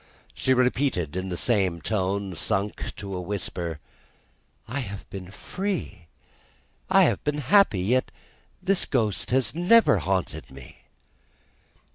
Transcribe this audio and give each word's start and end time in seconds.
She 0.33 0.51
repeated 0.55 1.15
in 1.15 1.29
the 1.29 1.37
same 1.37 1.79
tone, 1.79 2.33
sunk 2.33 2.95
to 2.95 3.13
a 3.13 3.21
whisper, 3.21 3.79
"I 4.67 4.79
have 4.79 5.07
been 5.11 5.29
free, 5.29 6.07
I 6.89 7.03
have 7.03 7.23
been 7.23 7.37
happy, 7.37 7.81
yet 7.81 8.11
his 8.65 8.87
Ghost 8.87 9.29
has 9.29 9.53
never 9.53 9.99
haunted 9.99 10.49
me!" 10.49 10.85